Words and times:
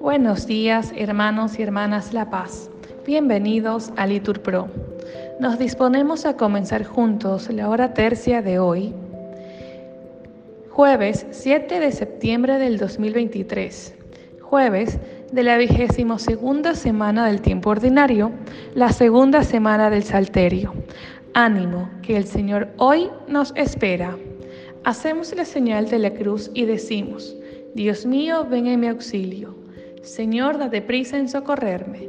Buenos 0.00 0.46
días, 0.46 0.92
hermanos 0.96 1.58
y 1.58 1.62
hermanas 1.62 2.12
La 2.12 2.30
Paz. 2.30 2.70
Bienvenidos 3.06 3.92
a 3.96 4.06
Litur 4.06 4.40
Pro. 4.40 4.68
Nos 5.38 5.58
disponemos 5.58 6.26
a 6.26 6.36
comenzar 6.36 6.84
juntos 6.84 7.50
la 7.50 7.68
hora 7.68 7.94
tercia 7.94 8.42
de 8.42 8.58
hoy, 8.58 8.92
jueves 10.70 11.26
7 11.30 11.78
de 11.78 11.92
septiembre 11.92 12.58
del 12.58 12.78
2023, 12.78 13.94
jueves 14.40 14.98
de 15.32 15.42
la 15.44 15.56
vigésimo 15.56 16.18
segunda 16.18 16.74
semana 16.74 17.26
del 17.26 17.40
tiempo 17.40 17.70
ordinario, 17.70 18.32
la 18.74 18.92
segunda 18.92 19.44
semana 19.44 19.90
del 19.90 20.02
Salterio. 20.02 20.74
Ánimo, 21.34 21.88
que 22.02 22.16
el 22.16 22.24
Señor 22.24 22.68
hoy 22.76 23.08
nos 23.28 23.52
espera. 23.54 24.16
Hacemos 24.84 25.34
la 25.34 25.44
señal 25.44 25.88
de 25.88 25.98
la 25.98 26.10
cruz 26.10 26.50
y 26.54 26.64
decimos, 26.64 27.36
Dios 27.74 28.04
mío, 28.04 28.46
ven 28.50 28.66
en 28.66 28.80
mi 28.80 28.88
auxilio. 28.88 29.54
Señor, 30.02 30.58
date 30.58 30.82
prisa 30.82 31.18
en 31.18 31.28
socorrerme. 31.28 32.08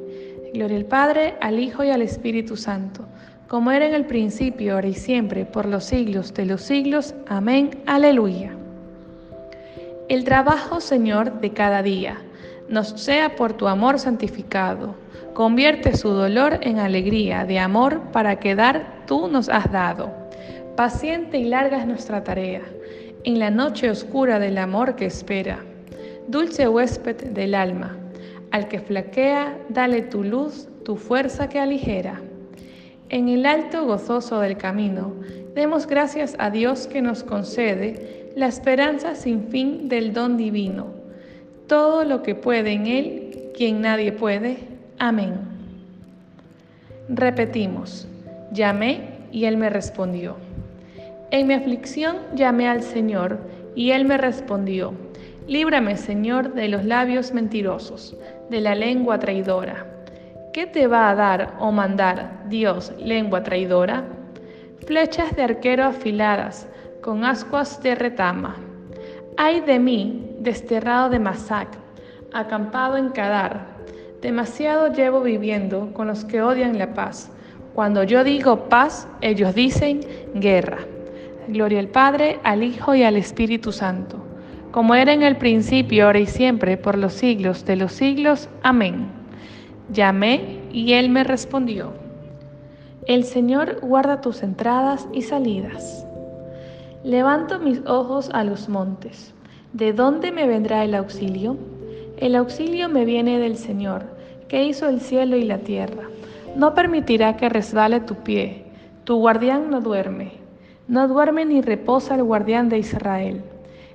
Gloria 0.54 0.78
al 0.78 0.86
Padre, 0.86 1.36
al 1.40 1.60
Hijo 1.60 1.84
y 1.84 1.90
al 1.90 2.02
Espíritu 2.02 2.58
Santo, 2.58 3.06
como 3.48 3.72
era 3.72 3.86
en 3.86 3.94
el 3.94 4.06
principio, 4.06 4.74
ahora 4.74 4.88
y 4.88 4.94
siempre, 4.94 5.46
por 5.46 5.66
los 5.66 5.84
siglos 5.84 6.34
de 6.34 6.46
los 6.46 6.62
siglos. 6.62 7.14
Amén. 7.28 7.82
Aleluya. 7.86 8.56
El 10.10 10.24
trabajo, 10.24 10.82
Señor, 10.82 11.42
de 11.42 11.52
cada 11.52 11.84
día, 11.84 12.18
nos 12.70 12.90
sea 13.00 13.36
por 13.36 13.54
tu 13.54 13.68
amor 13.68 14.00
santificado. 14.00 14.96
Convierte 15.34 15.96
su 15.96 16.10
dolor 16.10 16.60
en 16.62 16.80
alegría 16.80 17.46
de 17.46 17.60
amor 17.60 18.02
para 18.12 18.40
que 18.40 18.56
dar 18.56 19.06
tú 19.08 19.28
nos 19.28 19.50
has 19.50 19.72
dado. 19.72 20.12
Paciente 20.76 21.38
y 21.38 21.46
larga 21.46 21.78
es 21.78 21.88
nuestra 21.88 22.24
tarea, 22.24 22.62
en 23.24 23.40
la 23.40 23.52
noche 23.52 23.90
oscura 23.90 24.40
del 24.40 24.58
amor 24.58 24.96
que 24.96 25.06
espera 25.06 25.60
dulce 26.28 26.68
huésped 26.68 27.32
del 27.32 27.56
alma. 27.56 27.98
Al 28.52 28.68
que 28.68 28.80
flaquea, 28.80 29.58
dale 29.70 30.02
tu 30.02 30.24
luz, 30.24 30.68
tu 30.84 30.96
fuerza 30.96 31.50
que 31.50 31.60
aligera. 31.60 32.22
En 33.10 33.28
el 33.28 33.46
alto 33.46 33.86
gozoso 33.86 34.40
del 34.40 34.58
camino, 34.58 35.14
demos 35.54 35.88
gracias 35.88 36.36
a 36.40 36.50
Dios 36.50 36.88
que 36.88 37.02
nos 37.02 37.24
concede 37.24 38.32
la 38.36 38.48
esperanza 38.48 39.16
sin 39.16 39.50
fin 39.50 39.90
del 39.90 40.14
don 40.14 40.38
divino. 40.38 40.88
Todo 41.68 42.06
lo 42.06 42.24
que 42.24 42.36
puede 42.36 42.72
en 42.72 42.88
Él, 42.88 43.52
quien 43.54 43.82
nadie 43.82 44.14
puede. 44.14 44.58
Amén. 45.04 45.34
Repetimos, 47.10 48.08
llamé 48.52 49.02
y 49.32 49.46
Él 49.46 49.58
me 49.58 49.72
respondió. 49.72 50.36
En 51.32 51.48
mi 51.48 51.56
aflicción 51.56 52.18
llamé 52.36 52.70
al 52.70 52.84
Señor 52.84 53.40
y 53.74 53.94
Él 53.94 54.06
me 54.06 54.20
respondió. 54.20 54.94
Líbrame, 55.48 55.98
Señor, 55.98 56.54
de 56.54 56.68
los 56.68 56.86
labios 56.86 57.34
mentirosos, 57.34 58.16
de 58.52 58.62
la 58.62 58.76
lengua 58.76 59.18
traidora. 59.18 59.88
¿Qué 60.54 60.68
te 60.68 60.86
va 60.86 61.10
a 61.10 61.16
dar 61.16 61.56
o 61.60 61.72
mandar, 61.72 62.44
Dios, 62.48 62.94
lengua 63.00 63.42
traidora? 63.42 64.04
Flechas 64.86 65.36
de 65.36 65.42
arquero 65.42 65.84
afiladas, 65.84 66.68
con 67.02 67.26
ascuas 67.26 67.82
de 67.82 67.96
retama. 67.96 68.56
Ay 69.36 69.62
de 69.62 69.80
mí, 69.80 70.36
desterrado 70.42 71.10
de 71.10 71.18
Masac, 71.18 71.70
acampado 72.32 72.98
en 72.98 73.10
Cadar. 73.10 73.71
Demasiado 74.22 74.94
llevo 74.94 75.22
viviendo 75.22 75.94
con 75.94 76.08
los 76.08 76.26
que 76.26 76.42
odian 76.42 76.78
la 76.78 76.94
paz. 76.94 77.32
Cuando 77.74 78.04
yo 78.04 78.24
digo 78.24 78.70
paz, 78.70 79.08
ellos 79.22 79.56
dicen 79.56 80.02
guerra. 80.36 80.80
Gloria 81.48 81.80
al 81.80 81.88
Padre, 81.88 82.40
al 82.44 82.64
Hijo 82.64 82.96
y 82.96 83.04
al 83.04 83.16
Espíritu 83.18 83.72
Santo 83.72 84.32
como 84.72 84.96
era 84.96 85.12
en 85.12 85.22
el 85.22 85.36
principio, 85.36 86.06
ahora 86.06 86.20
y 86.20 86.26
siempre, 86.26 86.78
por 86.78 86.98
los 86.98 87.14
siglos 87.14 87.66
de 87.66 87.76
los 87.76 87.92
siglos. 87.92 88.50
Amén. 88.64 89.12
Llamé 89.92 90.62
y 90.72 90.94
él 90.94 91.10
me 91.10 91.26
respondió. 91.26 91.94
El 93.06 93.26
Señor 93.26 93.80
guarda 93.82 94.22
tus 94.22 94.44
entradas 94.44 95.08
y 95.12 95.24
salidas. 95.24 96.08
Levanto 97.04 97.60
mis 97.60 97.82
ojos 97.86 98.30
a 98.34 98.46
los 98.46 98.70
montes. 98.70 99.34
¿De 99.74 99.92
dónde 99.92 100.32
me 100.32 100.48
vendrá 100.48 100.86
el 100.86 100.96
auxilio? 100.96 101.58
El 102.22 102.36
auxilio 102.36 102.88
me 102.88 103.04
viene 103.04 103.40
del 103.40 103.58
Señor, 103.58 104.04
que 104.48 104.64
hizo 104.64 104.88
el 104.88 105.02
cielo 105.02 105.38
y 105.38 105.44
la 105.44 105.58
tierra. 105.58 106.04
No 106.56 106.76
permitirá 106.76 107.36
que 107.36 107.50
resbale 107.50 108.00
tu 108.00 108.14
pie. 108.14 108.64
Tu 109.06 109.16
guardián 109.16 109.72
no 109.72 109.82
duerme. 109.82 110.34
No 110.88 111.08
duerme 111.08 111.46
ni 111.46 111.62
reposa 111.62 112.14
el 112.14 112.22
guardián 112.22 112.70
de 112.70 112.78
Israel. 112.78 113.42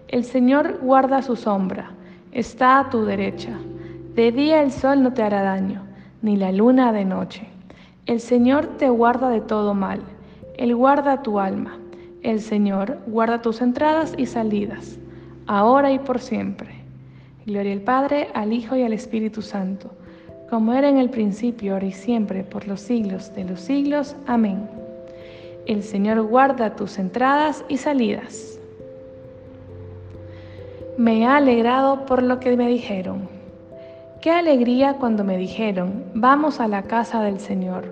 El 0.09 0.25
Señor 0.25 0.81
guarda 0.83 1.23
su 1.23 1.37
sombra, 1.37 1.93
está 2.33 2.81
a 2.81 2.91
tu 2.91 3.05
derecha. 3.05 3.61
De 4.17 4.33
día 4.33 4.61
el 4.61 4.73
sol 4.73 5.05
no 5.05 5.13
te 5.13 5.23
hará 5.23 5.43
daño, 5.43 5.83
ni 6.21 6.37
la 6.37 6.51
luna 6.51 6.93
de 6.93 7.05
noche. 7.05 7.47
El 8.07 8.19
Señor 8.19 8.67
te 8.77 8.89
guarda 8.89 9.31
de 9.31 9.41
todo 9.41 9.73
mal, 9.73 10.01
Él 10.57 10.75
guarda 10.75 11.23
tu 11.23 11.39
alma. 11.39 11.79
El 12.25 12.41
Señor 12.41 12.99
guarda 13.07 13.41
tus 13.41 13.61
entradas 13.61 14.15
y 14.19 14.27
salidas, 14.27 14.99
ahora 15.47 15.93
y 15.93 16.01
por 16.01 16.19
siempre. 16.19 16.76
Gloria 17.47 17.75
al 17.75 17.81
Padre, 17.81 18.29
al 18.35 18.53
Hijo 18.53 18.75
y 18.75 18.83
al 18.83 18.93
Espíritu 18.93 19.41
Santo, 19.41 19.93
como 20.51 20.73
era 20.73 20.89
en 20.89 20.99
el 20.99 21.11
principio, 21.11 21.75
ahora 21.75 21.87
y 21.87 21.93
siempre, 21.93 22.43
por 22.43 22.67
los 22.67 22.81
siglos 22.81 23.33
de 23.37 23.45
los 23.45 23.61
siglos. 23.61 24.17
Amén. 24.27 24.69
El 25.65 25.85
Señor 25.85 26.23
guarda 26.23 26.75
tus 26.75 26.99
entradas 26.99 27.65
y 27.69 27.77
salidas. 27.77 28.59
Me 30.99 31.25
ha 31.25 31.37
alegrado 31.37 32.05
por 32.05 32.21
lo 32.25 32.41
que 32.41 32.57
me 32.57 32.67
dijeron. 32.67 33.29
Qué 34.21 34.33
alegría 34.33 34.95
cuando 34.95 35.23
me 35.23 35.37
dijeron, 35.37 36.03
vamos 36.15 36.59
a 36.59 36.67
la 36.67 36.83
casa 36.83 37.23
del 37.23 37.39
Señor. 37.39 37.85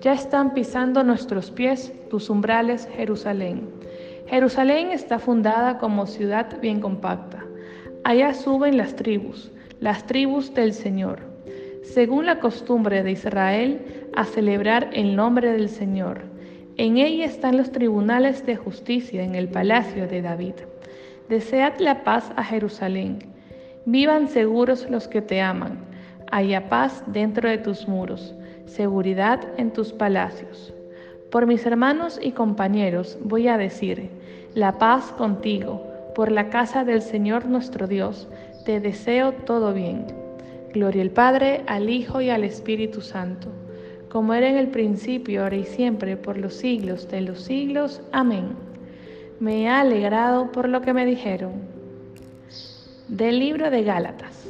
Ya 0.00 0.14
están 0.14 0.52
pisando 0.52 1.04
nuestros 1.04 1.52
pies 1.52 1.92
tus 2.10 2.28
umbrales, 2.28 2.88
Jerusalén. 2.96 3.70
Jerusalén 4.26 4.90
está 4.90 5.20
fundada 5.20 5.78
como 5.78 6.06
ciudad 6.06 6.60
bien 6.60 6.80
compacta. 6.80 7.45
Allá 8.06 8.34
suben 8.34 8.76
las 8.76 8.94
tribus, 8.94 9.50
las 9.80 10.06
tribus 10.06 10.54
del 10.54 10.74
Señor, 10.74 11.18
según 11.82 12.26
la 12.26 12.38
costumbre 12.38 13.02
de 13.02 13.10
Israel, 13.10 14.06
a 14.14 14.24
celebrar 14.24 14.90
el 14.92 15.16
nombre 15.16 15.50
del 15.50 15.68
Señor. 15.68 16.20
En 16.76 16.98
ella 16.98 17.24
están 17.24 17.56
los 17.56 17.72
tribunales 17.72 18.46
de 18.46 18.54
justicia 18.54 19.24
en 19.24 19.34
el 19.34 19.48
palacio 19.48 20.06
de 20.06 20.22
David. 20.22 20.54
Desead 21.28 21.80
la 21.80 22.04
paz 22.04 22.30
a 22.36 22.44
Jerusalén. 22.44 23.18
Vivan 23.86 24.28
seguros 24.28 24.88
los 24.88 25.08
que 25.08 25.20
te 25.20 25.40
aman. 25.40 25.84
Haya 26.30 26.68
paz 26.68 27.02
dentro 27.08 27.48
de 27.48 27.58
tus 27.58 27.88
muros, 27.88 28.36
seguridad 28.66 29.40
en 29.56 29.72
tus 29.72 29.92
palacios. 29.92 30.72
Por 31.32 31.48
mis 31.48 31.66
hermanos 31.66 32.20
y 32.22 32.30
compañeros 32.30 33.18
voy 33.20 33.48
a 33.48 33.58
decir, 33.58 34.10
la 34.54 34.78
paz 34.78 35.06
contigo, 35.18 35.85
por 36.16 36.32
la 36.32 36.50
casa 36.50 36.82
del 36.82 37.00
Señor 37.00 37.46
nuestro 37.46 37.86
Dios, 37.86 38.26
te 38.64 38.80
deseo 38.80 39.32
todo 39.32 39.72
bien. 39.72 40.06
Gloria 40.72 41.02
al 41.02 41.10
Padre, 41.10 41.62
al 41.68 41.88
Hijo 41.88 42.20
y 42.20 42.30
al 42.30 42.42
Espíritu 42.42 43.02
Santo, 43.02 43.46
como 44.08 44.34
era 44.34 44.48
en 44.48 44.56
el 44.56 44.68
principio, 44.68 45.44
ahora 45.44 45.54
y 45.54 45.64
siempre, 45.64 46.16
por 46.16 46.36
los 46.36 46.54
siglos 46.54 47.08
de 47.08 47.20
los 47.20 47.42
siglos. 47.42 48.02
Amén 48.10 48.66
me 49.38 49.62
he 49.62 49.68
alegrado 49.68 50.50
por 50.50 50.68
lo 50.68 50.80
que 50.80 50.94
me 50.94 51.04
dijeron. 51.04 51.52
Del 53.08 53.38
libro 53.38 53.70
de 53.70 53.82
Gálatas. 53.82 54.48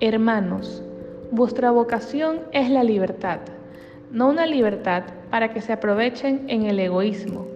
Hermanos, 0.00 0.82
vuestra 1.30 1.70
vocación 1.70 2.40
es 2.52 2.68
la 2.70 2.84
libertad, 2.84 3.40
no 4.10 4.28
una 4.28 4.46
libertad 4.46 5.04
para 5.30 5.52
que 5.52 5.62
se 5.62 5.72
aprovechen 5.72 6.44
en 6.48 6.64
el 6.64 6.78
egoísmo. 6.80 7.46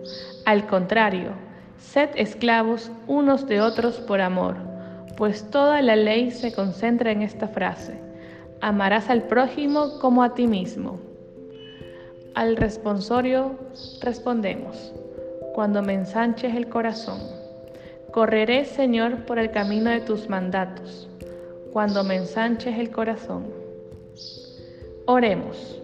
Al 0.46 0.66
contrario, 0.66 1.32
sed 1.78 2.10
esclavos 2.16 2.90
unos 3.06 3.46
de 3.46 3.60
otros 3.60 3.96
por 3.96 4.20
amor, 4.20 4.56
pues 5.16 5.50
toda 5.50 5.80
la 5.82 5.96
ley 5.96 6.30
se 6.30 6.52
concentra 6.52 7.10
en 7.10 7.22
esta 7.22 7.48
frase. 7.48 7.98
Amarás 8.60 9.10
al 9.10 9.22
prójimo 9.24 9.98
como 10.00 10.22
a 10.22 10.34
ti 10.34 10.46
mismo. 10.46 10.98
Al 12.34 12.56
responsorio 12.56 13.58
respondemos 14.00 14.92
cuando 15.54 15.82
me 15.82 15.94
ensanches 15.94 16.54
el 16.54 16.68
corazón. 16.68 17.18
Correré, 18.12 18.64
Señor, 18.64 19.24
por 19.24 19.38
el 19.38 19.50
camino 19.50 19.90
de 19.90 20.00
tus 20.00 20.28
mandatos, 20.28 21.08
cuando 21.72 22.04
me 22.04 22.16
ensanches 22.16 22.78
el 22.78 22.90
corazón. 22.90 23.46
Oremos. 25.06 25.80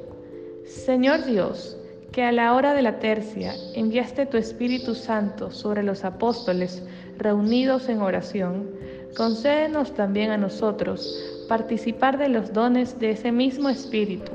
Señor 0.65 1.25
Dios, 1.25 1.77
que 2.13 2.23
a 2.23 2.33
la 2.33 2.55
hora 2.55 2.75
de 2.75 2.83
la 2.83 2.99
tercia 2.99 3.55
enviaste 3.75 4.27
tu 4.27 4.37
Espíritu 4.37 4.95
Santo 4.95 5.51
sobre 5.51 5.83
los 5.83 6.05
apóstoles 6.05 6.87
reunidos 7.17 7.89
en 7.89 8.03
oración, 8.03 8.71
concédenos 9.17 9.95
también 9.95 10.31
a 10.31 10.37
nosotros 10.37 11.45
participar 11.49 12.19
de 12.19 12.29
los 12.29 12.53
dones 12.53 12.99
de 12.99 13.11
ese 13.11 13.33
mismo 13.33 13.69
Espíritu. 13.69 14.33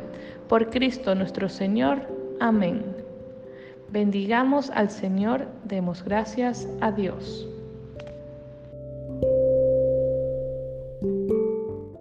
Por 0.50 0.70
Cristo 0.70 1.14
nuestro 1.14 1.50
Señor. 1.50 2.02
Amén. 2.40 2.84
Bendigamos 3.90 4.70
al 4.72 4.90
Señor, 4.90 5.48
demos 5.64 6.04
gracias 6.04 6.68
a 6.82 6.92
Dios. 6.92 7.48